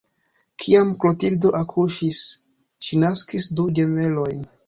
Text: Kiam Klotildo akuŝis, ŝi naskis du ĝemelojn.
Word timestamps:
Kiam 0.61 0.93
Klotildo 1.03 1.51
akuŝis, 1.59 2.21
ŝi 2.87 3.01
naskis 3.05 3.49
du 3.59 3.69
ĝemelojn. 3.81 4.43